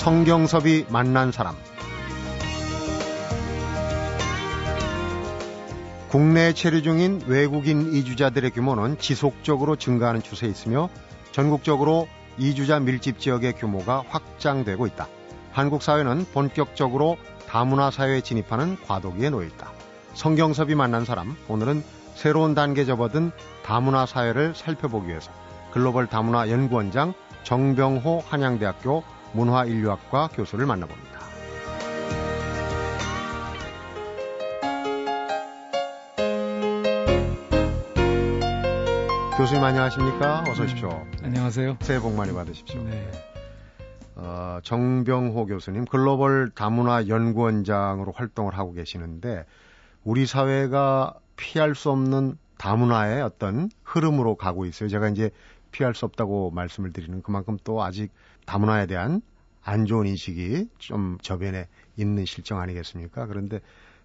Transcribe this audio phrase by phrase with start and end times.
[0.00, 1.54] 성경섭이 만난 사람
[6.08, 10.88] 국내 체류 중인 외국인 이주자들의 규모는 지속적으로 증가하는 추세에 있으며
[11.32, 12.08] 전국적으로
[12.38, 15.06] 이주자 밀집 지역의 규모가 확장되고 있다.
[15.52, 19.70] 한국 사회는 본격적으로 다문화 사회에 진입하는 과도기에 놓여 있다.
[20.14, 23.32] 성경섭이 만난 사람, 오늘은 새로운 단계 접어든
[23.66, 25.30] 다문화 사회를 살펴보기 위해서
[25.72, 27.12] 글로벌 다문화 연구원장
[27.44, 31.20] 정병호 한양대학교 문화인류학과 교수를 만나봅니다.
[39.36, 40.44] 교수님 안녕하십니까?
[40.48, 41.06] 어서 오십시오.
[41.22, 41.78] 안녕하세요.
[41.80, 42.82] 새해 복 많이 받으십시오.
[42.82, 43.10] 네.
[44.16, 49.46] 어, 정병호 교수님 글로벌 다문화 연구원장으로 활동을 하고 계시는데
[50.04, 54.90] 우리 사회가 피할 수 없는 다문화의 어떤 흐름으로 가고 있어요.
[54.90, 55.30] 제가 이제
[55.72, 58.12] 피할 수 없다고 말씀을 드리는 그만큼 또 아직
[58.44, 59.22] 다문화에 대한
[59.62, 63.26] 안 좋은 인식이 좀 저변에 있는 실정 아니겠습니까?
[63.26, 63.60] 그런데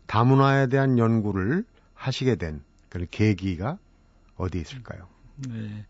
[0.08, 3.78] 다문화에 대한 연구를 하시게 된 그런 계기가
[4.38, 5.08] 어디 있을까요?
[5.38, 5.86] 네.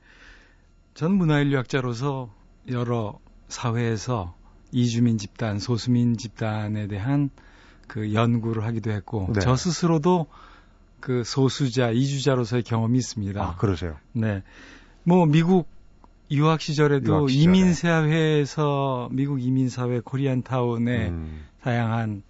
[0.93, 2.33] 전 문화인류학자로서
[2.69, 4.35] 여러 사회에서
[4.71, 7.29] 이주민 집단, 소수민 집단에 대한
[7.87, 9.39] 그 연구를 하기도 했고 네.
[9.41, 10.27] 저 스스로도
[10.99, 13.43] 그 소수자, 이주자로서의 경험이 있습니다.
[13.43, 13.97] 아, 그러세요?
[14.13, 14.41] 네.
[15.03, 15.67] 뭐 미국
[16.31, 17.43] 유학 시절에도 유학 시절에.
[17.43, 21.45] 이민 사회에서 미국 이민 사회 코리안 타운에 음.
[21.61, 22.23] 다양한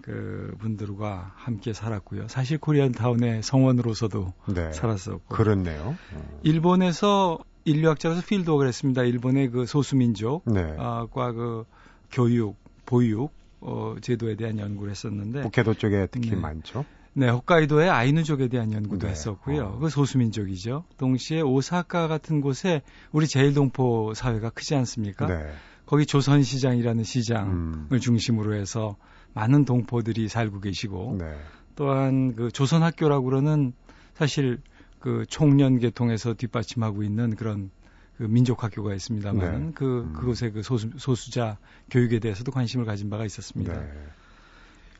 [0.00, 2.28] 그 분들과 함께 살았고요.
[2.28, 4.72] 사실 코리안 타운의 성원으로서도 네.
[4.72, 5.34] 살았었고.
[5.34, 5.96] 그렇네요.
[6.12, 6.22] 음.
[6.42, 9.02] 일본에서 인류학자로서 필드웍을 했습니다.
[9.02, 10.74] 일본의 그 소수민족과 네.
[10.76, 11.64] 어, 그
[12.10, 15.42] 교육, 보육 어, 제도에 대한 연구를 했었는데.
[15.42, 16.36] 북해도 쪽에 특히 네.
[16.36, 16.84] 많죠.
[17.14, 19.12] 네, 홋카이도의 아이누족에 대한 연구도 네.
[19.12, 19.64] 했었고요.
[19.64, 19.78] 어.
[19.78, 20.84] 그 소수민족이죠.
[20.96, 25.26] 동시에 오사카 같은 곳에 우리 제일동포 사회가 크지 않습니까?
[25.26, 25.52] 네.
[25.84, 27.52] 거기 조선시장이라는 시장을
[27.92, 27.98] 음.
[28.00, 28.96] 중심으로 해서
[29.34, 31.36] 많은 동포들이 살고 계시고 네.
[31.74, 33.72] 또한 그 조선학교라고 그러는
[34.14, 34.60] 사실
[34.98, 37.70] 그 총련 계통에서 뒷받침하고 있는 그런
[38.16, 39.72] 그 민족학교가 있습니다만 네.
[39.74, 40.12] 그 음.
[40.12, 41.58] 그곳의 그 소수, 소수자
[41.90, 43.80] 교육에 대해서도 관심을 가진 바가 있었습니다.
[43.80, 43.88] 네.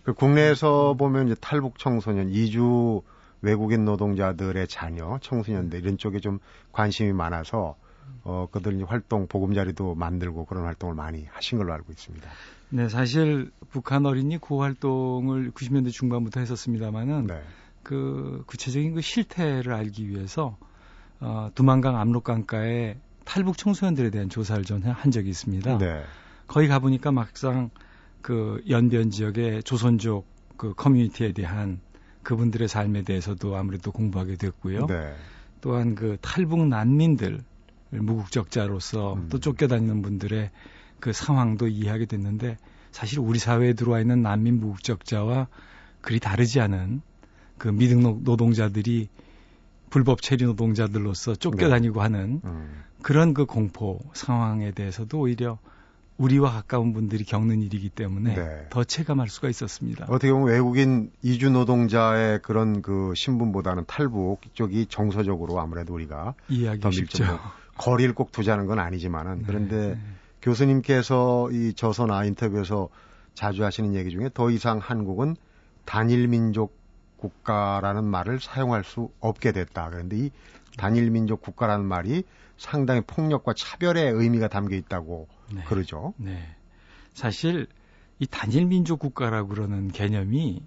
[0.02, 3.02] 그 국내에서 보면 이제 탈북 청소년 이주
[3.40, 6.38] 외국인 노동자들의 자녀 청소년들 이런 쪽에 좀
[6.72, 7.76] 관심이 많아서
[8.24, 12.28] 어 그들 활동 보금자리도 만들고 그런 활동을 많이 하신 걸로 알고 있습니다.
[12.70, 17.42] 네, 사실 북한 어린이 구호 활동을 90년대 중반부터 했었습니다마는 네.
[17.82, 20.56] 그 구체적인 그 실태를 알기 위해서
[21.20, 25.78] 어, 두만강 압록강가에 탈북 청소년들에 대한 조사를 전한 적이 있습니다.
[25.78, 26.02] 네.
[26.46, 27.70] 거기 가보니까 막상
[28.22, 31.80] 그 연변 지역의 조선족 그 커뮤니티에 대한
[32.22, 34.86] 그분들의 삶에 대해서도 아무래도 공부하게 됐고요.
[34.86, 35.14] 네.
[35.60, 37.40] 또한 그 탈북 난민들
[37.90, 39.28] 무국적자로서 음.
[39.28, 40.50] 또 쫓겨다니는 분들의
[41.00, 42.56] 그 상황도 이해하게 됐는데
[42.92, 45.48] 사실 우리 사회에 들어와 있는 난민 무국적자와
[46.00, 47.02] 그리 다르지 않은
[47.58, 49.08] 그 미등 노동자들이
[49.90, 52.00] 불법 체류 노동자들로서 쫓겨다니고 네.
[52.00, 52.82] 하는 음.
[53.02, 55.58] 그런 그 공포 상황에 대해서도 오히려
[56.18, 58.66] 우리와 가까운 분들이 겪는 일이기 때문에 네.
[58.70, 60.06] 더 체감할 수가 있었습니다.
[60.08, 67.24] 어떻게 보면 외국인 이주 노동자의 그런 그 신분보다는 탈북 쪽이 정서적으로 아무래도 우리가 이해하기 쉽죠.
[67.76, 69.44] 거리를 꼭 두자는 건 아니지만은 네.
[69.46, 69.98] 그런데 네.
[70.42, 72.88] 교수님께서 이 저서나 인터뷰에서
[73.34, 75.36] 자주 하시는 얘기 중에 더 이상 한국은
[75.84, 76.76] 단일 민족
[77.16, 79.88] 국가라는 말을 사용할 수 없게 됐다.
[79.90, 80.30] 그런데 이
[80.76, 82.24] 단일 민족 국가라는 말이
[82.56, 85.62] 상당히 폭력과 차별의 의미가 담겨 있다고 네.
[85.64, 86.14] 그러죠.
[86.16, 86.42] 네.
[87.14, 87.66] 사실
[88.18, 90.62] 이 단일 민족 국가라고 그러는 개념이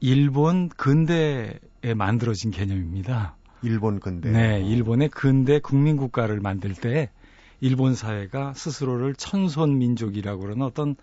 [0.00, 1.58] 일본 근대에
[1.96, 3.36] 만들어진 개념입니다.
[3.62, 4.30] 일본 근대.
[4.30, 7.10] 네, 일본의 근대 국민 국가를 만들 때
[7.60, 10.94] 일본 사회가 스스로를 천손 민족이라고 그러는 어떤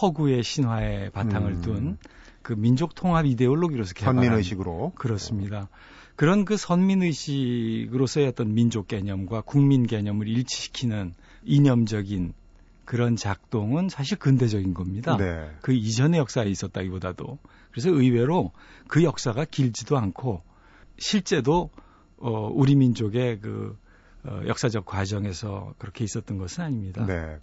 [0.00, 1.62] 허구의 신화에 바탕을 음.
[1.62, 5.68] 둔그 민족 통합 이데올로기로서 개발한 선민 의식으로 그렇습니다.
[6.14, 11.14] 그런 그 선민 의식으로서의 어떤 민족 개념과 국민 개념을 일치시키는
[11.44, 12.34] 이념적인
[12.88, 15.18] 그런 작동은 사실 근대적인 겁니다.
[15.18, 15.50] 네.
[15.60, 17.38] 그 이전의 역사에 있었다기보다도
[17.70, 18.52] 그래서 의외로
[18.88, 20.42] 그 역사가 길지도 않고
[20.96, 21.68] 실제도
[22.16, 23.76] 어, 우리 민족의 그
[24.24, 27.04] 어, 역사적 과정에서 그렇게 있었던 것은 아닙니다.
[27.04, 27.36] 네.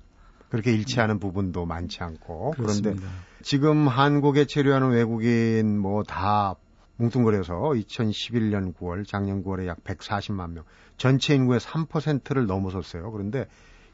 [0.49, 1.19] 그렇게 일치하는 음.
[1.19, 2.95] 부분도 많지 않고 그렇습니다.
[2.95, 3.07] 그런데
[3.43, 6.55] 지금 한국에 체류하는 외국인 뭐 다
[6.97, 10.63] 뭉뚱그려서 2011년 9월, 작년 9월에 약 140만 명,
[10.97, 13.11] 전체 인구의 3%를 넘어섰어요.
[13.11, 13.45] 그런데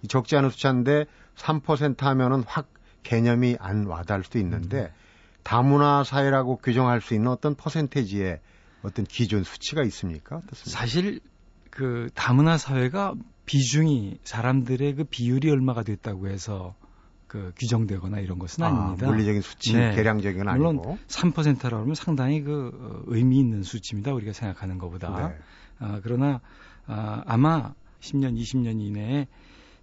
[0.08, 1.06] 적지 않은 숫자인데
[1.36, 2.70] 3% 하면은 확
[3.04, 4.90] 개념이 안 와닿을 수도 있는데 음.
[5.44, 8.40] 다문화 사회라고 규정할 수 있는 어떤 퍼센테지의
[8.84, 10.38] 어떤 기준 수치가 있습니까?
[10.38, 10.80] 어떻습니까?
[10.80, 11.20] 사실
[11.70, 13.16] 그 다문화 사회가
[13.46, 16.76] 비중이 사람들의 그 비율이 얼마가 됐다고 해서
[17.28, 19.08] 그 규정되거나 이런 것은 아, 아닙니다.
[19.08, 19.96] 물리적인 수치, 네.
[19.96, 20.98] 계량적인 물론 아니고.
[21.08, 24.14] 3%라고 하면 상당히 그 어, 의미 있는 수치입니다.
[24.14, 25.30] 우리가 생각하는 것보다.
[25.30, 25.38] 네.
[25.80, 26.42] 아, 그러나
[26.88, 29.28] 아, 아마 10년, 20년 이내에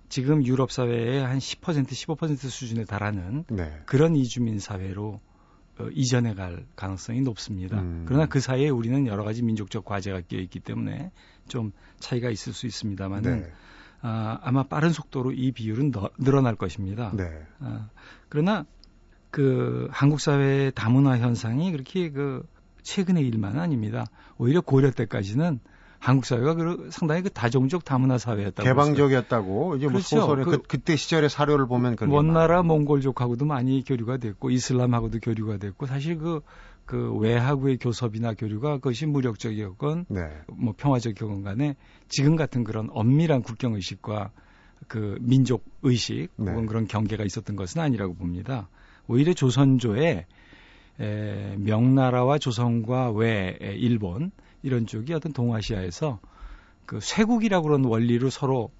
[0.08, 3.80] 지금 유럽 사회의 한 10%, 15% 수준에 달하는 네.
[3.86, 5.20] 그런 이주민 사회로
[5.78, 7.80] 어, 이전해 갈 가능성이 높습니다.
[7.80, 8.04] 음.
[8.06, 11.12] 그러나 그 사이에 우리는 여러 가지 민족적 과제가 끼어 있기 때문에
[11.46, 13.52] 좀 차이가 있을 수 있습니다만은 네.
[14.00, 17.12] 아, 아마 빠른 속도로 이 비율은 더, 늘어날 것입니다.
[17.14, 17.24] 네.
[17.60, 17.88] 아,
[18.28, 18.64] 그러나
[19.30, 22.46] 그 한국 사회의 다문화 현상이 그렇게 그
[22.82, 24.06] 최근의 일만 아닙니다.
[24.38, 25.60] 오히려 고려 때까지는
[25.98, 30.16] 한국 사회가 그 상당히 그 다종족 다문화 사회였다고 개방적이었다고 이제 뭐 그렇죠.
[30.16, 35.18] 뭐 소설에 그, 그, 때 시절의 사료를 보면 먼 나라 몽골족하고도 많이 교류가 됐고 이슬람하고도
[35.20, 40.20] 교류가 됐고 사실 그그 외하고의 교섭이나 교류가 그것이 무력적이었건 네.
[40.46, 41.74] 뭐 평화적이건 간에
[42.08, 44.30] 지금 같은 그런 엄밀한 국경 의식과
[44.86, 46.52] 그 민족 의식 네.
[46.52, 48.68] 혹은 그런 경계가 있었던 것은 아니라고 봅니다.
[49.08, 50.26] 오히려 조선조의
[51.00, 54.30] 에, 명나라와 조선과 외 일본
[54.62, 56.20] 이런 쪽이 어떤 동아시아에서
[56.86, 58.70] 그 쇄국이라고 그런 원리로 서로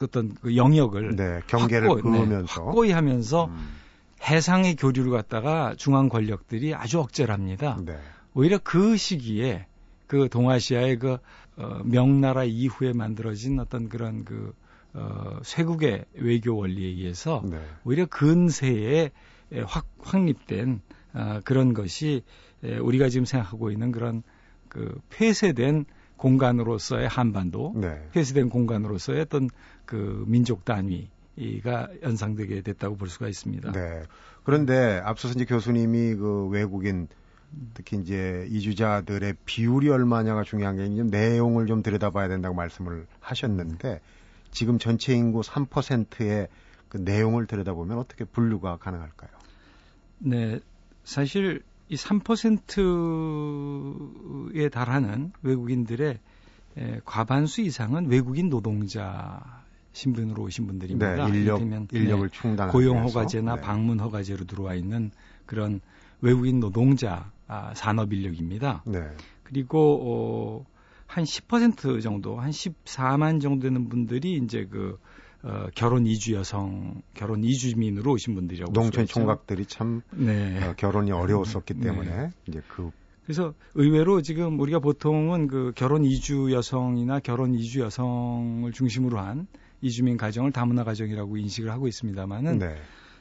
[0.00, 3.68] 어떤 그 영역을 네, 경계를 확고, 네, 확고히 하면서 음.
[4.22, 7.78] 해상의 교류를 갖다가 중앙 권력들이 아주 억제를 합니다.
[7.84, 7.98] 네.
[8.34, 9.66] 오히려 그 시기에
[10.06, 11.18] 그 동아시아의 그
[11.56, 14.54] 어, 명나라 이후에 만들어진 어떤 그런 그
[14.92, 17.60] 어, 쇄국의 외교 원리에 의해서 네.
[17.84, 19.10] 오히려 근세에
[19.66, 20.80] 확 확립된
[21.12, 22.22] 어, 그런 것이
[22.62, 24.22] 에, 우리가 지금 생각하고 있는 그런
[24.70, 25.84] 그 폐쇄된
[26.16, 28.08] 공간으로서의 한반도, 네.
[28.12, 29.50] 폐쇄된 공간으로서의 어떤
[29.84, 33.72] 그 민족 단위 이가 연상되게 됐다고 볼 수가 있습니다.
[33.72, 34.02] 네.
[34.44, 37.08] 그런데 앞서서 이제 교수님이 그 외국인
[37.74, 44.00] 특히 이제 이주자들의 비율이 얼마냐가 중요한 게 이제 내용을 좀 들여다봐야 된다고 말씀을 하셨는데
[44.52, 46.48] 지금 전체 인구 3%의
[46.88, 49.30] 그 내용을 들여다보면 어떻게 분류가 가능할까요?
[50.18, 50.60] 네.
[51.02, 56.20] 사실 이 3%에 달하는 외국인들의
[57.04, 61.28] 과반수 이상은 외국인 노동자 신분으로 오신 분들입니다.
[61.28, 63.60] 네, 인력, 인력을 네, 충당 고용 허가제나 네.
[63.60, 65.10] 방문 허가제로 들어와 있는
[65.46, 65.80] 그런
[66.20, 68.84] 외국인 노동자 아, 산업 인력입니다.
[68.86, 69.02] 네.
[69.42, 70.64] 그리고 어,
[71.06, 74.96] 한 10% 정도, 한 14만 정도 되는 분들이 이제 그
[75.42, 80.62] 어, 결혼 이주 여성, 결혼 이주민으로 오신 분들이라고 농촌 총각들이 참 네.
[80.62, 81.80] 어, 결혼이 어려웠었기 네.
[81.80, 82.90] 때문에 이제 그
[83.24, 89.46] 그래서 의외로 지금 우리가 보통은 그 결혼 이주 여성이나 결혼 이주 여성을 중심으로 한
[89.82, 92.76] 이주민 가정을 다문화 가정이라고 인식을 하고 있습니다만은 네.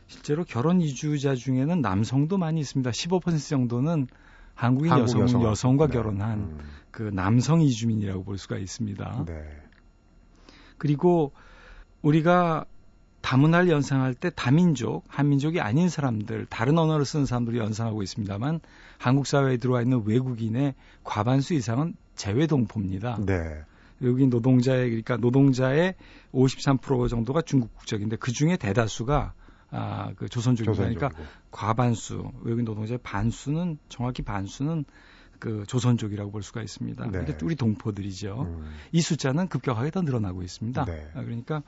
[0.08, 2.90] 실제로 결혼 이주자 중에는 남성도 많이 있습니다.
[2.90, 4.08] 15% 정도는
[4.56, 5.94] 한국인 한국 여성, 여성과 네.
[5.94, 6.60] 결혼한 음.
[6.92, 9.26] 그 남성 이주민이라고 볼 수가 있습니다.
[9.28, 9.34] 네.
[10.78, 11.32] 그리고
[12.02, 12.66] 우리가
[13.22, 18.62] 다문화를 연상할 때 다민족, 한민족이 아닌 사람들, 다른 언어를 쓰는 사람들을 연상하고 있습니다만
[18.98, 20.74] 한국 사회에 들어와 있는 외국인의
[21.04, 23.20] 과반수 이상은 재외동포입니다.
[23.26, 23.62] 네.
[24.00, 25.96] 외국인 노동자의 그러니까 노동자의
[26.34, 29.34] 53% 정도가 중국 국적인데 그 중에 대다수가
[29.72, 31.12] 아, 그 조선족이니까 그러니까
[31.52, 34.86] 과반수 외국인 노동자의 반수는 정확히 반수는
[35.40, 37.06] 그 조선족이라고 볼 수가 있습니다.
[37.06, 37.12] 네.
[37.12, 38.42] 근데 우리 동포들이죠.
[38.42, 38.70] 음.
[38.92, 40.86] 이 숫자는 급격하게 더 늘어나고 있습니다.
[40.86, 41.12] 네.
[41.16, 41.64] 아, 그러니까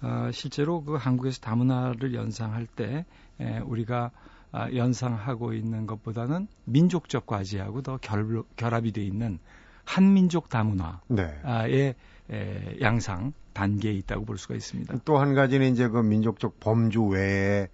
[0.00, 3.04] 아, 실제로 그 한국에서 다문화를 연상할 때
[3.40, 4.10] 에, 우리가
[4.50, 9.38] 아, 연상하고 있는 것보다는 민족적 과제하고 더 결, 결합이 돼 있는
[9.84, 11.94] 한민족 다문화의 네.
[12.30, 14.94] 에, 양상 단계에 있다고 볼 수가 있습니다.
[15.04, 17.68] 또 한 가지는 이제 그 민족적 범주 외에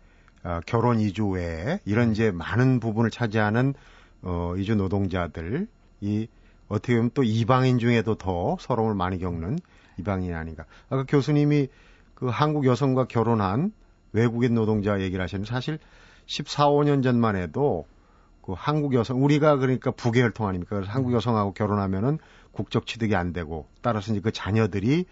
[0.44, 3.74] 어, 결혼 이주 외에 이런 이제 많은 부분을 차지하는
[4.22, 6.28] 어, 이주 노동자들이
[6.68, 9.58] 어떻게 보면 또 이방인 중에도 더 서러움을 많이 겪는
[9.98, 10.64] 이방인이 아닌가.
[10.88, 11.68] 아까 교수님이
[12.14, 13.72] 그 한국 여성과 결혼한
[14.12, 15.78] 외국인 노동자 얘기를 하셨는데 사실
[16.26, 17.86] 14, 15년 전만 해도
[18.42, 20.76] 그 한국 여성 우리가 그러니까 부계혈통 아닙니까?
[20.76, 22.18] 그래서 한국 여성하고 결혼하면은
[22.52, 25.04] 국적 취득이 안 되고 따라서 이제 그 자녀들이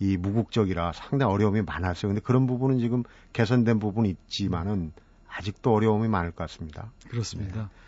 [0.00, 2.10] 이 무국적이라 상당히 어려움이 많았어요.
[2.10, 4.92] 근데 그런 부분은 지금 개선된 부분이 있지만은
[5.28, 6.92] 아직도 어려움이 많을 것 같습니다.
[7.08, 7.62] 그렇습니다.
[7.62, 7.83] 네.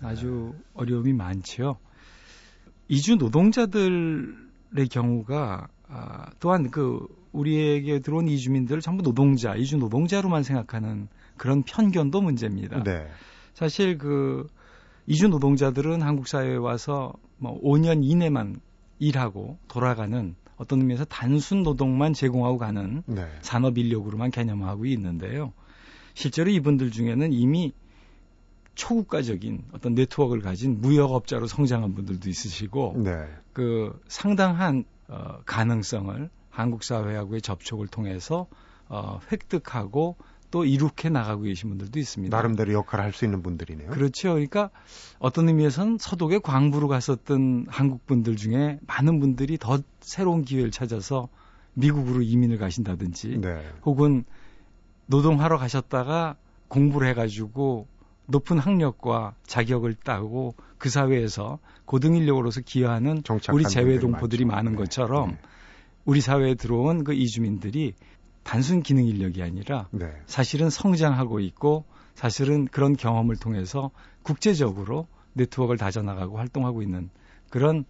[0.00, 1.76] 아주 어려움이 많지요.
[2.88, 11.62] 이주 노동자들의 경우가 아, 또한 그 우리에게 들어온 이주민들을 전부 노동자, 이주 노동자로만 생각하는 그런
[11.62, 12.82] 편견도 문제입니다.
[12.82, 13.06] 네.
[13.54, 14.48] 사실 그
[15.06, 18.60] 이주 노동자들은 한국 사회에 와서 뭐 5년 이내만
[18.98, 23.26] 일하고 돌아가는 어떤 의미에서 단순 노동만 제공하고 가는 네.
[23.42, 25.52] 산업 인력으로만 개념하고 있는데요.
[26.14, 27.72] 실제로 이분들 중에는 이미
[28.76, 33.26] 초국가적인 어떤 네트워크를 가진 무역업자로 성장한 분들도 있으시고 네.
[33.52, 38.46] 그 상당한 어, 가능성을 한국 사회하고의 접촉을 통해서
[38.88, 40.16] 어, 획득하고
[40.50, 42.36] 또 이룩해 나가고 계신 분들도 있습니다.
[42.36, 43.90] 나름대로 역할을 할 수 있는 분들이네요.
[43.90, 44.30] 그렇죠.
[44.34, 44.70] 그러니까
[45.18, 51.28] 어떤 의미에서는 서독에 광부로 갔었던 한국 분들 중에 많은 분들이 더 새로운 기회를 찾아서
[51.74, 53.60] 미국으로 이민을 가신다든지 네.
[53.84, 54.24] 혹은
[55.06, 56.36] 노동하러 가셨다가
[56.68, 57.86] 공부를 해가지고
[58.26, 64.78] 높은 학력과 자격을 따고 그 사회에서 고등 인력으로서 기여하는 우리 재외동포들이 많은 네.
[64.78, 65.38] 것처럼 네.
[66.04, 67.94] 우리 사회에 들어온 그 이주민들이
[68.42, 70.12] 단순 기능 인력이 아니라 네.
[70.26, 73.90] 사실은 성장하고 있고 사실은 그런 경험을 통해서
[74.22, 77.10] 국제적으로 네트워크를 다져나가고 활동하고 있는
[77.50, 77.84] 그런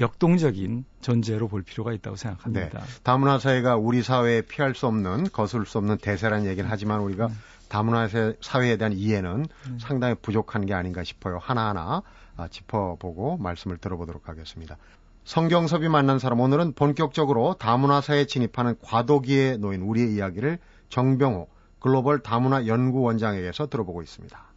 [0.00, 2.78] 역동적인 존재로 볼 필요가 있다고 생각합니다.
[2.78, 2.84] 네.
[3.02, 7.38] 다문화 사회가 우리 사회에 피할 수 없는 거슬 수 없는 대세라는 얘기를 하지만 우리가 음.
[7.68, 8.08] 다문화
[8.40, 9.78] 사회에 대한 이해는 음.
[9.80, 11.38] 상당히 부족한 게 아닌가 싶어요.
[11.38, 12.02] 하나하나
[12.36, 14.76] 아, 짚어보고 말씀을 들어보도록 하겠습니다.
[15.24, 20.58] 성경섭이 만난 사람 오늘은 본격적으로 다문화사에 진입하는 과도기에 놓인 우리의 이야기를
[20.88, 21.48] 정병호
[21.80, 24.48] 글로벌 다문화 연구원장에게서 들어보고 있습니다.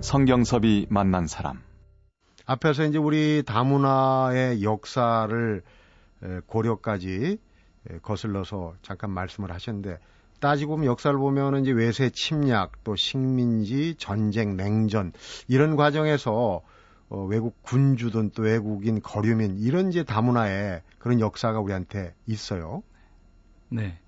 [0.00, 1.60] 성경섭이 만난 사람
[2.46, 5.62] 앞에서 이제 우리 다문화의 역사를
[6.46, 7.38] 고려까지
[8.02, 9.98] 거슬러서 잠깐 말씀을 하셨는데
[10.40, 15.12] 따지고 보면 역사를 보면 이제 외세 침략 또 식민지 전쟁 냉전
[15.48, 16.62] 이런 과정에서
[17.08, 22.82] 어, 외국 군주든 또 외국인 거류민 이런 이제 다문화의 그런 역사가 우리한테 있어요.
[23.68, 23.98] 네.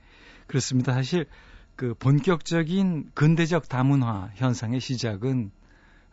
[0.46, 0.92] 그렇습니다.
[0.92, 1.26] 사실
[1.76, 5.50] 그 본격적인 근대적 다문화 현상의 시작은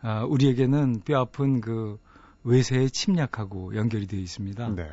[0.02, 1.98] 아, 우리에게는 뼈아픈 그
[2.44, 4.68] 외세의 침략하고 연결이 되어 있습니다.
[4.74, 4.90] 네.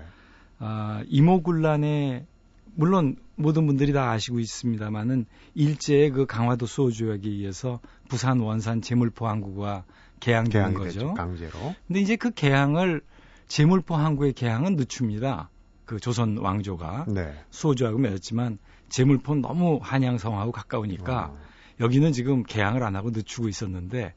[0.64, 2.28] 아, 이모군란의
[2.76, 5.26] 물론 모든 분들이 다 아시고 있습니다만은
[5.56, 9.84] 일제의 그 강화도 수호 조약에 의해서 부산 원산 제물포 항구가
[10.20, 11.16] 개항된 거죠.
[11.16, 11.74] 강제로.
[11.88, 13.02] 근데 이제 그 개항을
[13.48, 15.50] 제물포 항구의 개항은 늦춥니다.
[15.86, 17.34] 그 조선 왕조가 네.
[17.50, 21.38] 수호 조약을 맺었지만 제물포는 너무 한양성하고 가까우니까 어.
[21.80, 24.14] 여기는 지금 개항을 안 하고 늦추고 있었는데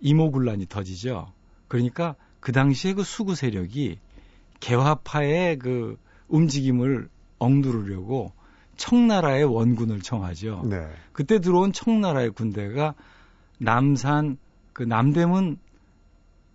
[0.00, 1.32] 이모군란이 터지죠.
[1.66, 3.98] 그러니까 그 당시에 그 수구 세력이
[4.64, 8.32] 개화파의 그 움직임을 엉두르려고
[8.76, 10.62] 청나라의 원군을 청하죠.
[10.64, 10.88] 네.
[11.12, 12.94] 그때 들어온 청나라의 군대가
[13.58, 14.38] 남산
[14.72, 15.58] 그 남대문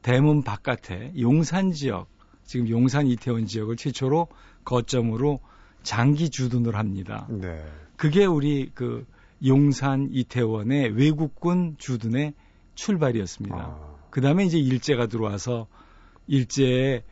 [0.02, 2.08] 대문 바깥에 용산 지역
[2.46, 4.28] 지금 용산 이태원 지역을 최초로
[4.66, 5.40] 거점으로
[5.84, 7.28] 장기 주둔을 합니다.
[7.30, 7.64] 네.
[7.96, 9.06] 그게 우리 그
[9.46, 12.34] 용산 이태원의 외국군 주둔의
[12.74, 13.56] 출발이었습니다.
[13.56, 13.96] 아.
[14.10, 15.68] 그 다음에 이제 일제가 들어와서
[16.26, 17.04] 일제의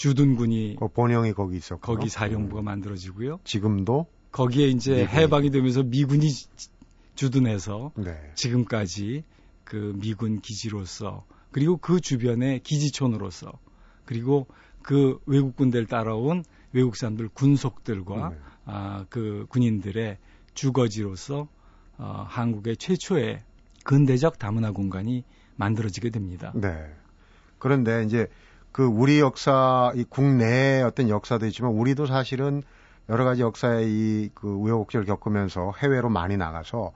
[0.00, 3.38] 주둔군이 그 본영이 거기 있었고 거기 사령부가 만들어지고요.
[3.44, 5.08] 지금도 거기에 이제 미군이.
[5.08, 6.26] 해방이 되면서 미군이
[7.16, 8.32] 주둔해서 네.
[8.34, 9.24] 지금까지
[9.62, 13.52] 그 미군 기지로서 그리고 그 주변의 기지촌으로서
[14.06, 14.46] 그리고
[14.80, 18.36] 그 외국 군대를 따라온 외국 사람들 군속들과 네.
[18.64, 20.16] 아, 그 군인들의
[20.54, 21.46] 주거지로서
[21.98, 23.42] 어, 한국의 최초의
[23.84, 25.24] 근대적 다문화 공간이
[25.56, 26.52] 만들어지게 됩니다.
[26.54, 26.90] 네.
[27.58, 28.28] 그런데 이제
[28.72, 32.62] 그 우리 역사, 이 국내의 어떤 역사도 있지만 우리도 사실은
[33.08, 36.92] 여러 가지 역사의 이그 우여곡절을 겪으면서 해외로 많이 나가서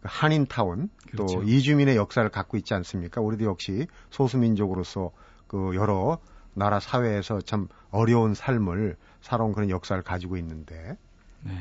[0.00, 1.40] 그 한인타운 그렇죠.
[1.40, 3.20] 또 이주민의 역사를 갖고 있지 않습니까?
[3.20, 5.10] 우리도 역시 소수민족으로서
[5.48, 6.18] 그 여러
[6.54, 10.96] 나라 사회에서 참 어려운 삶을 살아온 그런 역사를 가지고 있는데.
[11.42, 11.52] 네.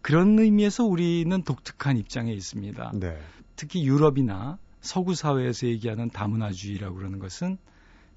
[0.00, 2.92] 그런 의미에서 우리는 독특한 입장에 있습니다.
[2.94, 3.18] 네.
[3.56, 7.58] 특히 유럽이나 서구 사회에서 얘기하는 다문화주의라고 그러는 것은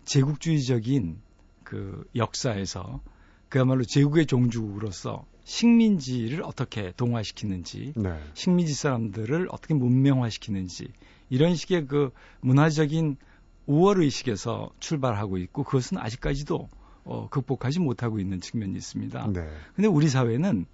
[0.05, 1.19] 제국주의적인
[1.63, 3.01] 그 역사에서
[3.49, 8.19] 그야말로 제국의 종주국으로서 식민지를 어떻게 동화시키는지, 네.
[8.33, 10.91] 식민지 사람들을 어떻게 문명화시키는지
[11.29, 13.17] 이런 식의 그 문화적인
[13.65, 16.69] 우월 의식에서 출발하고 있고 그것은 아직까지도
[17.03, 19.27] 어, 극복하지 못하고 있는 측면이 있습니다.
[19.33, 19.49] 네.
[19.75, 20.65] 근데 우리 사회는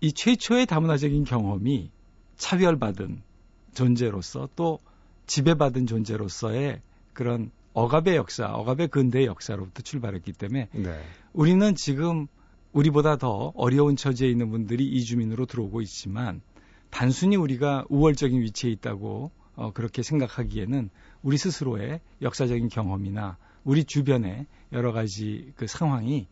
[0.00, 1.90] 이 최초의 다문화적인 경험이
[2.36, 3.22] 차별받은
[3.74, 4.80] 존재로서 또
[5.26, 6.80] 지배받은 존재로서의
[7.12, 10.98] 그런 억압의 역사, 억압의 근대 역사로부터 출발했기 때문에 네.
[11.34, 12.26] 우리는 지금
[12.72, 16.40] 우리보다 더 어려운 처지에 있는 분들이 이주민으로 들어오고 있지만
[16.88, 20.88] 단순히 우리가 우월적인 위치에 있다고 어, 그렇게 생각하기에는
[21.22, 26.28] 우리 스스로의 역사적인 경험이나 우리 주변의 여러 가지 그 상황이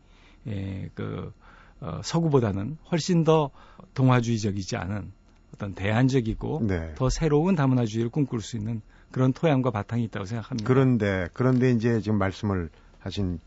[0.47, 1.31] 에, 그
[1.79, 3.51] 어, 서구보다는 훨씬 더
[3.93, 5.11] 동화주의적이지 않은
[5.53, 6.95] 어떤 대안적이고 네.
[6.95, 8.81] 더 새로운 다문화주의를 꿈꿀 수 있는
[9.15, 10.67] 그런 토양과 바탕이 있다고 생각합니다.
[10.67, 12.69] 그런데 그런데 이제 지금 말씀을
[12.99, 13.39] 하신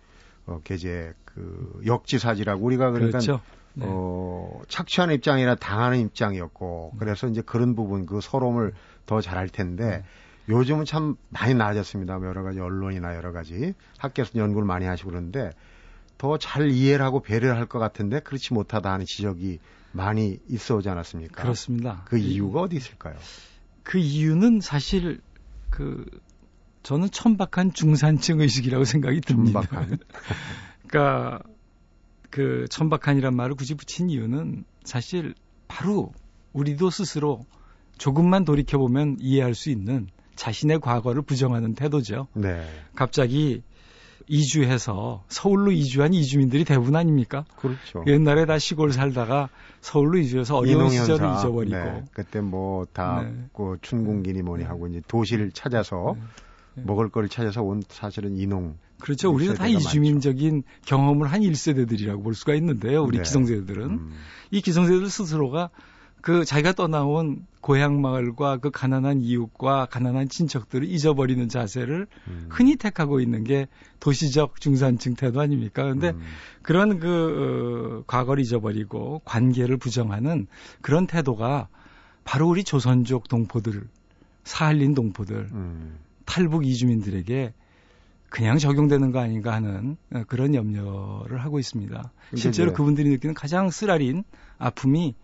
[0.47, 3.43] 어, 계제 그 역지사지라고 우리가 그러니까 그렇죠.
[3.75, 3.85] 네.
[3.87, 6.99] 어, 착취하는 입장이나 당하는 입장이었고 음.
[6.99, 8.73] 그래서 이제 그런 부분 그 서러움을
[9.05, 10.05] 더 잘할 텐데 네.
[10.49, 12.15] 요즘은 참 많이 나아졌습니다.
[12.15, 15.51] 여러 가지 언론이나 여러 가지 학교에서 연구를 많이 하시고 그러는데
[16.17, 19.61] 더 잘 이해를 하고 배려를 할 것 같은데 그렇지 못하다 하는 지적이
[19.93, 21.43] 많이 있어 오지 않았습니까?
[21.43, 22.05] 그렇습니다.
[22.07, 23.17] 그 이유가 어디 있을까요?
[23.83, 25.21] 그 이유는 사실
[25.71, 26.05] 그
[26.83, 29.61] 저는 천박한 중산층 의식이라고 생각이 듭니다.
[29.63, 29.99] 천박한.
[30.89, 31.43] 그러니까
[32.31, 35.35] 그 천박한이란 말을 굳이 붙인 이유는 사실
[35.67, 36.13] 바로
[36.53, 37.45] 우리도 스스로
[37.99, 42.29] 조금만 돌이켜 보면 이해할 수 있는 자신의 과거를 부정하는 태도죠.
[42.35, 42.65] 네.
[42.95, 43.63] 갑자기
[44.29, 47.45] 이주해서 서울로 이주한 이주민들이 대부분 아닙니까?
[47.57, 48.05] 그렇죠.
[48.07, 49.49] 옛날에 다 시골 살다가
[49.81, 51.77] 서울로 이주해서 어려운 시절을 잊어버리고.
[51.77, 52.05] 네.
[52.13, 53.45] 그때 뭐다 네.
[53.53, 56.17] 그 춘궁기니 뭐니 하고 이제 도시를 찾아서
[56.75, 56.83] 네.
[56.85, 58.77] 먹을 거를 찾아서 온 사실은 이농.
[59.01, 59.31] 그렇죠.
[59.33, 63.03] 우리는 다 이주민적인 경험을 한 1세대들이라고 볼 수가 있는데요.
[63.03, 63.23] 우리 네.
[63.23, 63.91] 기성세대들은.
[63.91, 64.13] 음.
[64.51, 65.71] 이 기성세대들 스스로가
[66.21, 72.47] 그 자기가 떠나온 고향 마을과 그 가난한 이웃과 가난한 친척들을 잊어버리는 자세를 음.
[72.51, 73.67] 흔히 택하고 있는 게
[74.01, 75.85] 도시적 중산층 태도 아닙니까?
[75.85, 76.21] 근데 음.
[76.63, 80.47] 그런 그 어, 과거를 잊어버리고 관계를 부정하는
[80.81, 81.69] 그런 태도가
[82.25, 83.87] 바로 우리 조선족 동포들,
[84.45, 85.99] 사할린 동포들, 음.
[86.25, 87.55] 탈북 이주민들에게
[88.29, 92.13] 그냥 적용되는 거 아닌가 하는 어, 그런 염려를 하고 있습니다.
[92.35, 94.25] 실제로 그분들이 느끼는 가장 쓰라린
[94.59, 95.15] 아픔이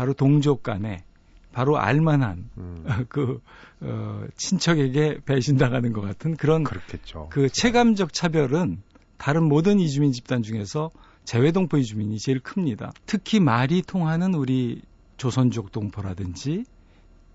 [0.00, 1.04] 바로 동족 간에
[1.52, 2.84] 바로 알만한 음.
[3.10, 3.42] 그
[3.82, 7.28] 어, 친척에게 배신당하는 것 같은 그런 그렇겠죠.
[7.30, 8.80] 그 체감적 차별은
[9.18, 10.90] 다른 모든 이주민 집단 중에서
[11.24, 12.92] 재외동포 이주민이 제일 큽니다.
[13.04, 14.80] 특히 말이 통하는 우리
[15.18, 16.64] 조선족 동포라든지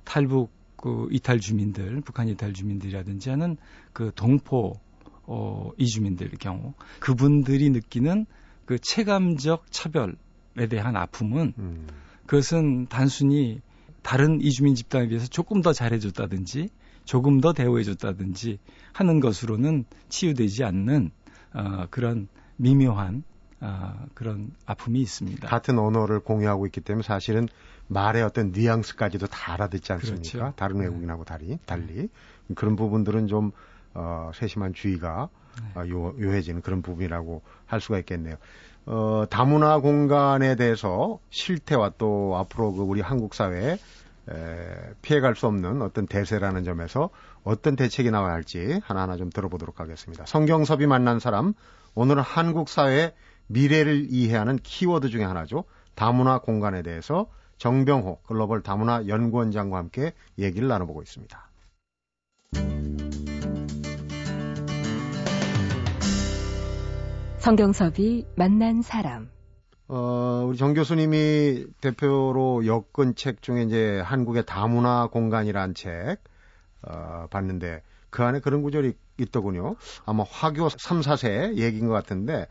[0.04, 3.58] 탈북 그 이탈 주민들, 북한 이탈 주민들이라든지 하는
[3.94, 4.74] 그 동포
[5.28, 8.26] 어, 이주민들의 경우 그분들이 느끼는
[8.66, 11.88] 그 체감적 차별에 대한 아픔은 음.
[12.28, 13.62] 그것은 단순히
[14.02, 16.70] 다른 이주민 집단에 비해서 조금 더 잘해줬다든지
[17.06, 18.60] 조금 더 대우해줬다든지
[18.94, 21.12] 하는 것으로는 치유되지 않는
[21.54, 23.24] 어, 그런 미묘한
[23.62, 25.48] 어, 그런 아픔이 있습니다.
[25.48, 27.48] 같은 언어를 공유하고 있기 때문에 사실은
[27.88, 30.32] 말의 어떤 뉘앙스까지도 다 알아듣지 않습니까?
[30.32, 30.54] 그렇죠.
[30.56, 30.86] 다른 네.
[30.86, 32.10] 외국인하고 달리, 달리.
[32.56, 33.52] 그런 부분들은 좀,
[33.94, 35.30] 어, 세심한 주의가
[35.62, 35.80] 네.
[35.80, 38.36] 어, 요, 요해지는 그런 부분이라고 할 수가 있겠네요.
[38.86, 43.78] 어, 다문화 공간에 대해서 실태와 또 앞으로 그 우리 한국 사회에 에,
[45.02, 47.10] 피해갈 수 없는 어떤 대세라는 점에서
[47.44, 50.26] 어떤 대책이 나와야 할지 하나하나 좀 들어보도록 하겠습니다.
[50.26, 51.54] 성경섭이 만난 사람,
[51.94, 53.14] 오늘은 한국 사회의
[53.48, 55.66] 미래를 이해하는 키워드 중에 하나죠.
[55.96, 61.50] 다문화 공간에 대해서 정병호 글로벌 다문화 연구원장과 함께 얘기를 나눠보고 있습니다.
[67.46, 69.30] 성경섭이 만난 사람.
[69.88, 76.18] 어, 우리 정 교수님이 대표로 엮은 책 중에 이제 한국의 다문화 공간이란 책,
[76.82, 79.76] 어, 봤는데 그 안에 그런 구절이 있더군요.
[80.08, 82.48] 아마 화교 3, 4세 얘기인 것 같은데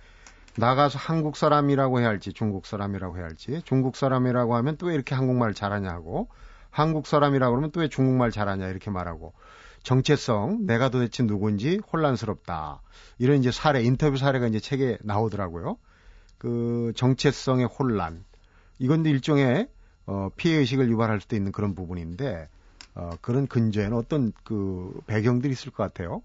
[0.59, 5.17] 나가서 한국 사람이라고 해야 할지 중국 사람이라고 해야 할지 중국 사람이라고 하면 또 왜 이렇게
[5.17, 6.29] 한국말 잘하냐고
[6.71, 9.33] 한국 사람이라고 그러면 또 왜 중국말 잘하냐 이렇게 말하고
[9.85, 12.83] 정체성 내가 도대체 누군지 혼란스럽다
[13.19, 15.79] 이런 이제 사례 인터뷰 사례가 이제 책에 나오더라고요.
[16.39, 18.25] 그 정체성의 혼란
[18.81, 19.69] 이건 일종의
[20.07, 22.49] 어, 피해 의식을 유발할 수도 있는 그런 부분인데
[22.97, 26.23] 어, 그런 근저에는 어떤 그 배경들이 있을 것 같아요.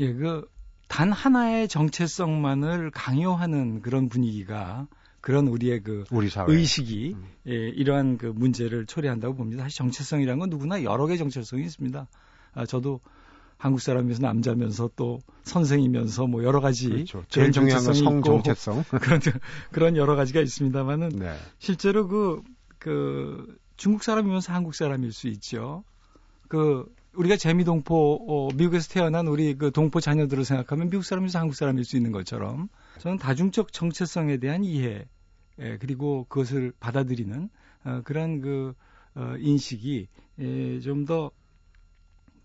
[0.00, 0.48] 예, 그
[0.90, 4.88] 단 하나의 정체성만을 강요하는 그런 분위기가
[5.20, 7.24] 그런 우리의 그 우리 의식이 음.
[7.46, 9.62] 예, 이러한 그 문제를 초래한다고 봅니다.
[9.62, 12.08] 사실 정체성이라는 건 누구나 여러 개의 정체성이 있습니다.
[12.54, 13.00] 아, 저도
[13.60, 17.24] 한국 사람이면서 남자면서 또 선생이면서 뭐 여러 가지 그렇죠.
[17.28, 18.84] 제일 중요한 건 정체성이 성 있고 정체성.
[19.00, 19.20] 그런
[19.70, 21.36] 그런 여러 가지가 있습니다만은 네.
[21.58, 22.42] 실제로 그,
[22.78, 25.84] 그, 중국 사람이면서 한국 사람일 수 있죠.
[26.48, 31.84] 그, 우리가 재미동포, 어, 미국에서 태어난 우리 그 동포 자녀들을 생각하면 미국 사람이면서 한국 사람일
[31.84, 35.06] 수 있는 것처럼 저는 다중적 정체성에 대한 이해,
[35.58, 37.50] 예, 그리고 그것을 받아들이는,
[37.84, 38.74] 어, 그런 그,
[39.14, 40.08] 어, 인식이,
[40.38, 41.30] 예, 좀더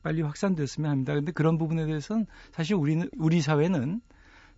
[0.05, 1.15] 빨리 확산됐으면 합니다.
[1.15, 4.01] 근데 그런 부분에 대해서는 사실 우리는, 우리 사회는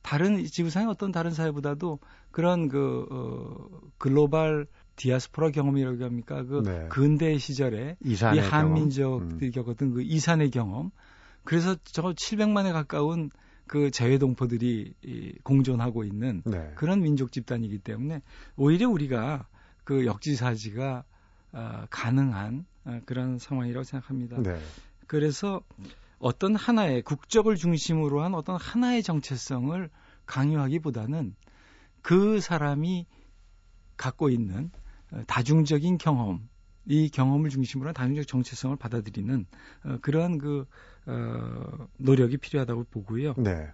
[0.01, 1.99] 다른 지구상의 어떤 다른 사회보다도
[2.31, 6.43] 그런 그 어, 글로벌 디아스포라 경험이라고 합니까?
[6.43, 6.87] 그 네.
[6.89, 8.71] 근대 시절에 이산의 이 경험.
[8.73, 9.51] 한민족들이 음.
[9.51, 10.91] 겪었던 그 이산의 경험.
[11.45, 13.29] 그래서 저 700만에 가까운
[13.67, 16.73] 그 재외동포들이 이 공존하고 있는 네.
[16.75, 18.21] 그런 민족 집단이기 때문에
[18.57, 19.47] 오히려 우리가
[19.85, 21.05] 그 역지사지가
[21.53, 24.41] 어, 가능한 어, 그런 상황이라고 생각합니다.
[24.41, 24.59] 네.
[25.07, 25.61] 그래서
[26.19, 29.89] 어떤 하나의 국적을 중심으로 한 어떤 하나의 정체성을
[30.25, 31.35] 강요하기보다는
[32.01, 33.05] 그 사람이
[33.95, 34.71] 갖고 있는
[35.11, 36.47] 어, 다중적인 경험,
[36.85, 39.45] 이 경험을 중심으로 한 다중적 정체성을 받아들이는
[39.85, 40.65] 어, 그러한 그
[41.05, 43.33] 어, 노력이 필요하다고 보고요.
[43.37, 43.67] 네.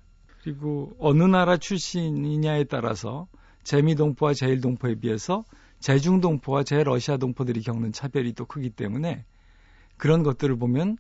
[0.44, 3.28] 그리고 어느 나라 출신이냐에 따라서
[3.64, 5.46] 재미동포와 제일동포에 비해서
[5.80, 9.26] 제중동포와 제러시아 동포들이 겪는 차별이 또 크기 때문에
[9.98, 10.98] 그런 것들을 보면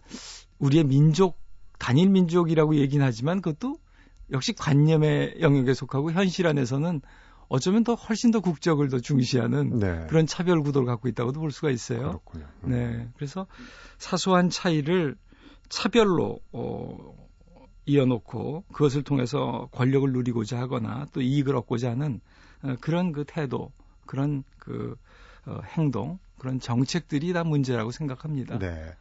[0.59, 1.37] 우리의 민족
[1.79, 3.77] 단일 민족이라고 얘기는 하지만 그것도
[4.31, 7.01] 역시 관념의 영역에 속하고 현실 안에서는
[7.49, 10.07] 어쩌면 더 훨씬 더 국적을 더 중시하는 네.
[10.07, 11.99] 그런 차별 구도를 갖고 있다고도 볼 수가 있어요.
[11.99, 12.45] 그렇군요.
[12.63, 12.69] 음.
[12.69, 13.09] 네.
[13.15, 13.45] 그래서
[13.97, 15.15] 사소한 차이를
[15.69, 17.15] 차별로 어,
[17.85, 22.21] 이어놓고 그것을 통해서 권력을 누리고자 하거나 또 이익을 얻고자 하는
[22.63, 23.71] 어, 그런 그 태도,
[24.05, 24.95] 그런 그
[25.45, 28.59] 어, 행동, 그런 정책들이 다 문제라고 생각합니다.
[28.59, 28.93] 네.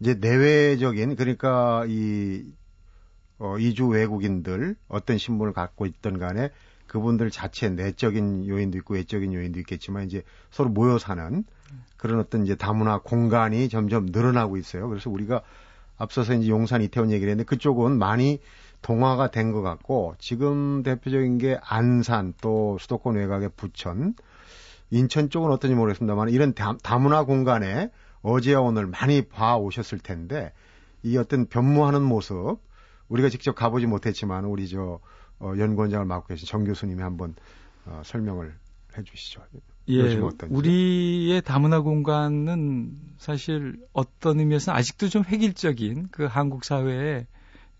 [0.00, 2.52] 이제 내외적인 그러니까 이
[3.38, 6.50] 어, 이주 외국인들 어떤 신분을 갖고 있던 간에
[6.88, 11.44] 그분들 자체 내적인 요인도 있고 외적인 요인도 있겠지만 이제 서로 모여 사는
[11.96, 14.88] 그런 어떤 이제 다문화 공간이 점점 늘어나고 있어요.
[14.88, 15.42] 그래서 우리가
[15.96, 18.40] 앞서서 이제 용산 이태원 얘기를 했는데 그쪽은 많이
[18.82, 24.16] 동화가 된 것 같고 지금 대표적인 게 안산 또 수도권 외곽의 부천
[24.90, 27.90] 인천 쪽은 어떤지 모르겠습니다만 이런 다, 다문화 공간에
[28.22, 30.52] 어제와 오늘 많이 봐 오셨을 텐데
[31.02, 32.58] 이 어떤 변모하는 모습
[33.08, 35.00] 우리가 직접 가보지 못했지만 우리 저
[35.38, 37.34] 어, 연구원장을 맡고 계신 정 교수님이 한번
[37.86, 38.54] 어, 설명을
[38.96, 39.42] 해주시죠.
[39.88, 47.26] 예, 우리의 다문화 공간은 사실 어떤 의미에서 아직도 좀 획일적인 그 한국 사회의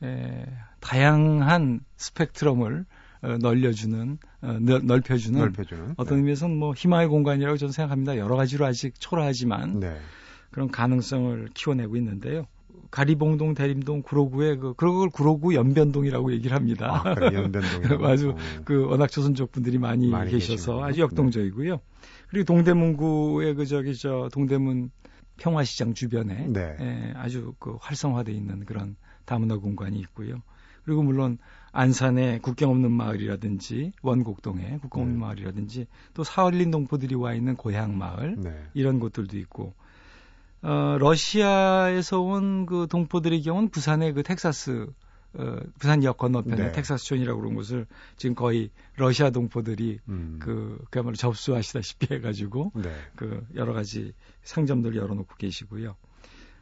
[0.03, 0.47] 에,
[0.81, 2.87] 다양한 스펙트럼을
[3.23, 6.21] 어, 넓혀주는 어, 넓혀주는, 넓혀주는 어떤 네.
[6.21, 8.17] 의미에서는 뭐 희망의 공간이라고 저는 생각합니다.
[8.17, 9.97] 여러 가지로 아직 초라하지만 네.
[10.51, 12.47] 그런 가능성을 키워내고 있는데요.
[12.91, 17.03] 가리봉동, 대림동, 구로구에 그 그걸 구로구 연변동이라고 얘기를 합니다.
[17.05, 17.61] 아, 그래, 연변동.
[18.05, 20.85] 아주 그 워낙 조선족 분들이 많이, 많이 계셔서 계시군요.
[20.85, 21.75] 아주 역동적이고요.
[21.75, 21.81] 네.
[22.29, 24.91] 그리고 동대문구의 그 저기 저 동대문
[25.37, 26.77] 평화시장 주변에 네.
[26.81, 30.43] 예, 아주 그 활성화돼 있는 그런 다문화 공간이 있고요.
[30.85, 31.39] 그리고 물론
[31.73, 35.21] 안산의 국경 없는 마을이라든지 원곡동의 국경 없는 네.
[35.21, 38.69] 마을이라든지 또 사월린 동포들이 와 있는 고향 마을 네.
[38.75, 39.75] 이런 곳들도 있고
[40.63, 44.87] 어, 러시아에서 온 그 동포들의 경우는 부산의 그 텍사스
[45.35, 46.73] 어, 부산역 건너편에 네.
[46.73, 50.39] 텍사스촌이라고 그런 곳을 지금 거의 러시아 동포들이 음.
[50.43, 52.93] 그 그야말로 접수하시다시피 해가지고 네.
[53.15, 55.95] 그 여러 가지 상점들 열어놓고 계시고요.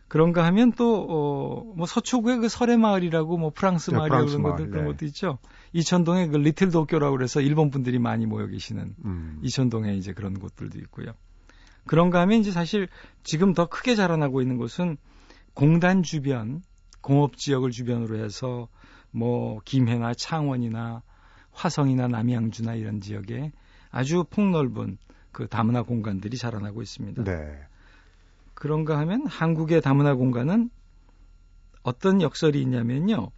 [0.09, 4.85] 그런가 하면 또, 어, 뭐 서초구의 그 설해마을이라고 뭐 프랑스 네, 마을이라고 그런 것들, 그런
[4.85, 4.93] 네.
[4.93, 5.39] 것도 있죠.
[5.73, 9.39] 이천동에 그 리틀 도쿄라고 그래서 일본 분들이 많이 모여 계시는 음.
[9.43, 11.13] 이천동에 이제 그런 곳들도 있고요.
[11.87, 12.89] 그런가 하면 이제 사실
[13.23, 14.97] 지금 더 크게 자라나고 있는 곳은
[15.55, 16.63] 공단 주변,
[17.01, 18.69] 공업 지역을 주변으로 해서
[19.11, 21.03] 뭐 김해나 창원이나
[21.53, 23.53] 화성이나 남양주나 이런 지역에
[23.91, 24.99] 아주 폭넓은
[25.33, 27.25] 그 다문화 공간들이 자라나고 있습니다.
[27.25, 27.59] 네.
[28.59, 30.69] 그런가 하면 한국의 다문화 공간은
[31.85, 33.31] 어떤 역설이 있냐면요.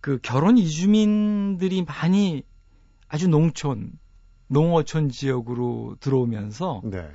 [0.00, 2.42] 그 결혼 이주민들이 많이
[3.08, 3.92] 아주 농촌,
[4.48, 7.10] 농어촌 지역으로 들어오면서 네.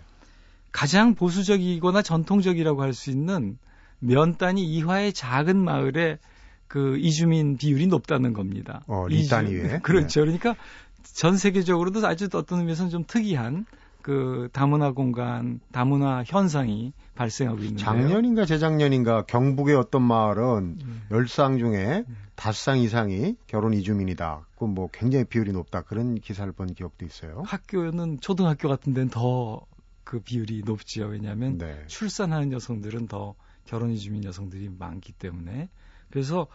[0.72, 3.58] 가장 보수적이거나 전통적이라고 할 수 있는
[4.00, 6.20] 면 단위 이하의 작은 마을에
[6.68, 8.84] 그 이주민 비율이 높다는 겁니다.
[8.86, 9.80] 어, 리 단위에.
[9.82, 10.20] 그렇죠.
[10.24, 10.38] 네.
[10.38, 10.56] 그러니까
[11.02, 13.66] 전 세계적으로도 아주 어떤 의미에서는 좀 특이한
[14.08, 21.02] 그 다문화 공간, 다문화 현상이 발생하고 있는데 작년인가 재작년인가 경북의 어떤 마을은 음.
[21.12, 22.16] 10쌍 중에 음.
[22.38, 24.48] 5쌍 이상이 결혼 이주민이다.
[24.58, 25.82] 그 뭐 굉장히 비율이 높다.
[25.82, 27.44] 그런 기사를 본 기억도 있어요.
[27.46, 29.68] 학교는 초등학교 같은 데는 더
[30.08, 31.08] 그 비율이 높지요.
[31.08, 31.84] 왜냐하면 네.
[31.88, 35.68] 출산하는 여성들은 더 결혼 이주민 여성들이 많기 때문에
[36.10, 36.48] 그래서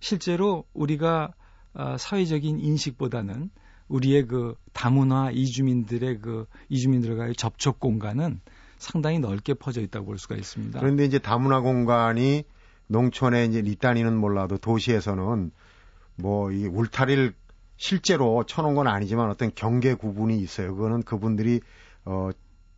[0.00, 1.32] 실제로 우리가
[1.72, 3.50] 아, 사회적인 인식보다는
[3.88, 8.40] 우리의 그 다문화 이주민들의 그 이주민들과의 접촉 공간은
[8.78, 10.80] 상당히 넓게 퍼져 있다고 볼 수가 있습니다.
[10.80, 12.44] 그런데 이제 다문화 공간이
[12.88, 15.50] 농촌에 이제 리단이는 몰라도 도시에서는
[16.16, 17.34] 뭐 이 울타리를
[17.76, 20.74] 실제로 쳐놓은 건 아니지만 어떤 경계 구분이 있어요.
[20.74, 21.60] 그거는 그분들이
[22.04, 22.30] 어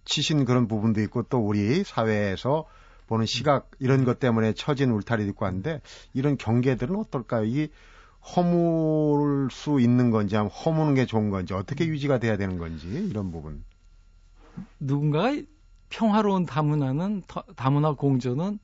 [0.05, 2.65] 치신 그런 부분도 있고 또 우리 사회에서
[3.07, 5.81] 보는 시각 이런 것 때문에 처진 울타리도 있고 한데
[6.15, 7.45] 이런 경계들은 어떨까요?
[7.45, 7.69] 이
[8.37, 13.65] 허물 수 있는 건지 허무는 게 좋은 건지 어떻게 유지가 돼야 되는 건지 이런 부분.
[14.81, 15.41] 누군가가
[15.89, 17.23] 평화로운 다문화는
[17.57, 18.59] 다문화 공존은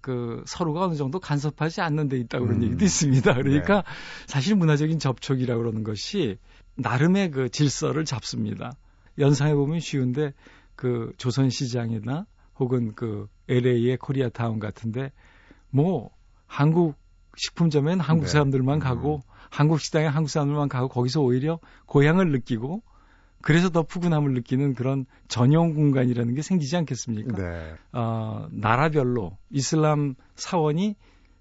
[0.00, 2.66] 그 서로가 어느 정도 간섭하지 않는 데 있다고 그런 음.
[2.66, 3.34] 얘기도 있습니다.
[3.34, 3.90] 그러니까 네.
[4.26, 6.38] 사실 문화적인 접촉이라고 그러는 것이
[6.76, 8.72] 나름의 그 질서를 잡습니다.
[9.18, 10.32] 연상해 보면 쉬운데
[10.76, 12.26] 그 조선 시장이나
[12.58, 15.12] 혹은 그 LA의 코리아타운 같은데
[15.70, 16.10] 뭐
[16.46, 16.94] 한국
[17.36, 18.30] 식품점엔 한국 네.
[18.30, 18.80] 사람들만 음.
[18.80, 22.82] 가고 한국 식당에 한국 사람들만 가고 거기서 오히려 고향을 느끼고
[23.42, 27.36] 그래서 더 푸근함을 느끼는 그런 전용 공간이라는 게 생기지 않겠습니까?
[27.36, 27.74] 네.
[27.92, 30.94] 어, 나라별로 이슬람 사원이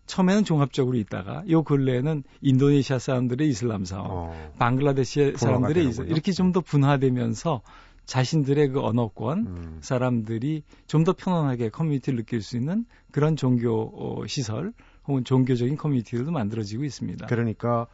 [0.06, 4.54] 처음에는 종합적으로 있다가 요 근래에는 인도네시아 사람들의 이슬람 사업, 어.
[4.58, 7.62] 방글라데시 사람들의 이슬람 이렇게 좀 더 분화되면서
[8.06, 9.78] 자신들의 그 언어권 음.
[9.82, 14.74] 사람들이 좀 더 편안하게 커뮤니티를 느낄 수 있는 그런 종교 어, 시설
[15.10, 17.26] 혹은 종교적인 커뮤니티들도 만들어지고 있습니다.
[17.26, 17.88] 그러니까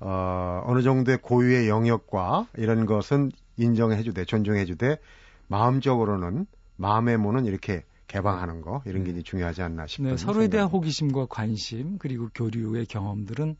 [0.00, 4.98] 어, 어느 정도의 고유의 영역과 이런 것은 인정해주되 존중해주되
[5.46, 6.46] 마음적으로는
[6.76, 9.22] 마음의 문은 이렇게 개방하는 거 이런 게 네.
[9.22, 13.56] 중요하지 않나 싶은 네, 서로에 대한 호기심과 관심 그리고 교류의 경험들은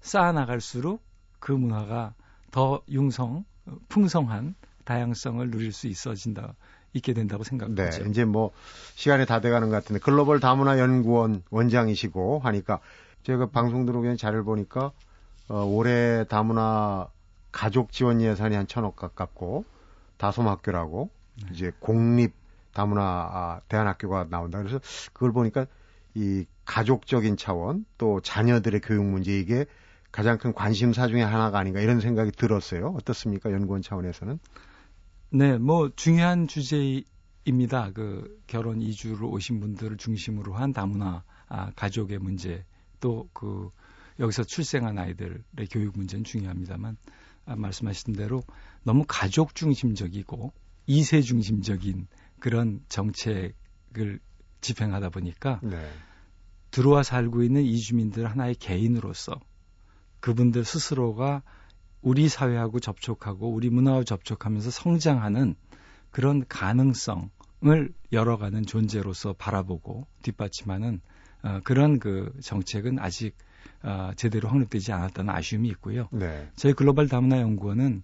[0.00, 1.02] 쌓아 나갈수록
[1.38, 2.14] 그 문화가
[2.50, 3.44] 더 융성
[3.88, 6.54] 풍성한 다양성을 누릴 수 있어진다
[6.98, 8.02] 있게 된다고 생각하죠.
[8.04, 8.52] 네, 이제 뭐
[8.94, 12.80] 시간이 다 돼가는 것 같은데 글로벌 다문화 연구원 원장이시고 하니까
[13.22, 14.92] 제가 방송 들어오기 전에 자료를 보니까
[15.48, 17.08] 어, 올해 다문화
[17.52, 19.64] 가족 지원 예산이 한 천억 가깝고
[20.16, 21.10] 다솜 학교라고
[21.42, 21.48] 네.
[21.52, 22.34] 이제 공립
[22.72, 24.58] 다문화 아, 대안학교가 나온다.
[24.58, 24.80] 그래서
[25.12, 25.66] 그걸 보니까
[26.14, 29.66] 이 가족적인 차원 또 자녀들의 교육 문제 이게
[30.12, 32.94] 가장 큰 관심사 중에 하나가 아닌가 이런 생각이 들었어요.
[32.96, 33.52] 어떻습니까?
[33.52, 34.38] 연구원 차원에서는?
[35.30, 37.92] 네, 뭐 중요한 주제입니다.
[37.92, 42.64] 그 결혼 이주로 오신 분들을 중심으로 한 다문화 아, 가족의 문제
[43.00, 43.70] 또 그
[44.20, 46.96] 여기서 출생한 아이들의 교육 문제는 중요합니다만
[47.46, 48.42] 아, 말씀하신 대로
[48.82, 50.52] 너무 가족 중심적이고
[50.86, 52.08] 이세 중심적인
[52.40, 54.20] 그런 정책을
[54.60, 55.88] 집행하다 보니까 네.
[56.70, 59.40] 들어와 살고 있는 이주민들 하나의 개인으로서
[60.20, 61.42] 그분들 스스로가
[62.02, 65.54] 우리 사회하고 접촉하고 우리 문화와 접촉하면서 성장하는
[66.10, 71.00] 그런 가능성을 열어가는 존재로서 바라보고 뒷받침하는
[71.42, 73.36] 어, 그런 그 정책은 아직
[73.82, 76.08] 어, 제대로 확립되지 않았다는 아쉬움이 있고요.
[76.10, 76.48] 네.
[76.56, 78.02] 저희 글로벌 다문화 연구원은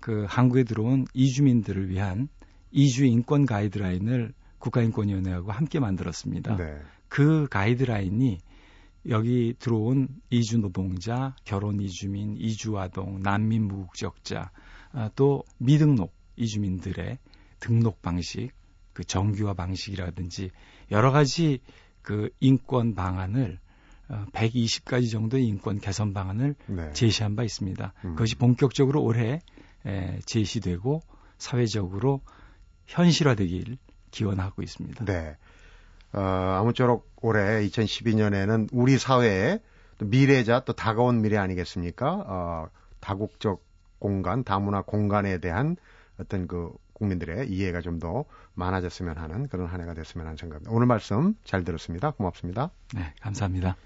[0.00, 2.28] 그 한국에 들어온 이주민들을 위한
[2.70, 6.56] 이주 인권 가이드라인을 국가인권위원회하고 함께 만들었습니다.
[6.56, 6.78] 네.
[7.08, 8.38] 그 가이드라인이
[9.08, 14.50] 여기 들어온 이주 노동자, 결혼 이주민, 이주 아동, 난민 무국적자,
[14.92, 17.18] 아, 또 미등록 이주민들의
[17.60, 18.50] 등록 방식,
[18.92, 20.50] 그 정규화 방식이라든지
[20.90, 21.60] 여러 가지
[22.02, 23.58] 그 인권 방안을
[24.08, 26.92] 어, 120가지 정도의 인권 개선 방안을 네.
[26.92, 27.92] 제시한 바 있습니다.
[28.04, 28.10] 음.
[28.10, 29.40] 그것이 본격적으로 올해
[29.86, 31.00] 에, 제시되고
[31.38, 32.20] 사회적으로
[32.86, 33.78] 현실화되길
[34.10, 35.04] 기원하고 있습니다.
[35.06, 35.36] 네.
[36.14, 36.20] 어,
[36.60, 39.60] 아무쪼록 올해 2012년에는 우리 사회의
[39.98, 42.24] 미래자 또 다가온 미래 아니겠습니까?
[42.26, 42.68] 어,
[43.00, 43.62] 다국적
[43.98, 45.76] 공간, 다문화 공간에 대한
[46.18, 48.24] 어떤 그 국민들의 이해가 좀 더
[48.54, 50.70] 많아졌으면 하는 그런 한 해가 됐으면 하는 생각입니다.
[50.70, 52.12] 오늘 말씀 잘 들었습니다.
[52.12, 52.70] 고맙습니다.
[52.94, 53.76] 네, 감사합니다.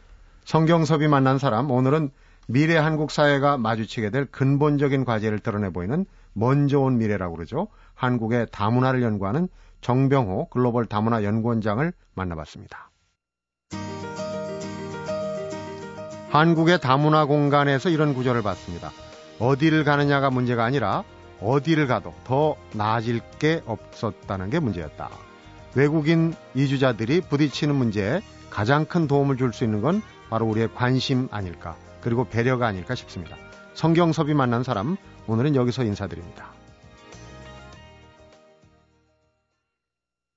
[0.45, 2.11] 성경섭이 만난 사람, 오늘은
[2.49, 7.69] 미래 한국 사회가 마주치게 될 근본적인 과제를 드러내 보이는 먼저 온 미래라고 그러죠.
[7.95, 9.49] 한국의 다문화를 연구하는
[9.81, 12.91] 정병호 글로벌 다문화 연구원장을 만나봤습니다.
[16.31, 18.91] 한국의 다문화 공간에서 이런 구절을 봤습니다.
[19.38, 21.05] 어디를 가느냐가 문제가 아니라
[21.41, 25.09] 어디를 가도 더 나아질 게 없었다는 게 문제였다.
[25.75, 31.77] 외국인 이주자들이 부딪히는 문제에 가장 큰 도움을 줄 수 있는 건 바로 우리의 관심 아닐까,
[32.01, 33.37] 그리고 배려가 아닐까 싶습니다.
[33.75, 36.58] 성경섭이 만난 사람, 오늘은 여기서 인사드립니다.